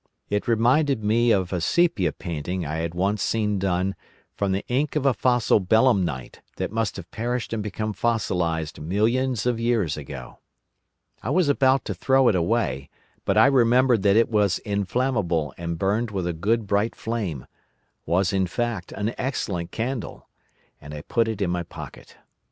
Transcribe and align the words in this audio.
It 0.31 0.47
reminded 0.47 1.03
me 1.03 1.29
of 1.29 1.53
a 1.53 1.61
sepia 1.61 2.11
painting 2.11 2.65
I 2.65 2.77
had 2.77 2.95
once 2.95 3.21
seen 3.21 3.59
done 3.59 3.93
from 4.33 4.51
the 4.51 4.65
ink 4.67 4.95
of 4.95 5.05
a 5.05 5.13
fossil 5.13 5.59
Belemnite 5.59 6.41
that 6.55 6.71
must 6.71 6.95
have 6.95 7.11
perished 7.11 7.53
and 7.53 7.61
become 7.61 7.93
fossilised 7.93 8.79
millions 8.81 9.45
of 9.45 9.59
years 9.59 9.97
ago. 9.97 10.39
I 11.21 11.29
was 11.29 11.49
about 11.49 11.85
to 11.85 11.93
throw 11.93 12.29
it 12.29 12.35
away, 12.35 12.89
but 13.25 13.37
I 13.37 13.45
remembered 13.45 14.01
that 14.01 14.15
it 14.15 14.31
was 14.31 14.57
inflammable 14.65 15.53
and 15.55 15.77
burnt 15.77 16.11
with 16.11 16.25
a 16.25 16.33
good 16.33 16.65
bright 16.65 16.95
flame—was, 16.95 18.33
in 18.33 18.47
fact, 18.47 18.91
an 18.93 19.13
excellent 19.19 19.69
candle—and 19.69 20.95
I 20.95 21.01
put 21.03 21.27
it 21.27 21.43
in 21.43 21.51
my 21.51 21.61
pocket. 21.61 22.17